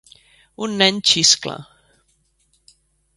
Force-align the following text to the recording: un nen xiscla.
un 0.63 0.69
nen 0.79 0.95
xiscla. 1.09 1.57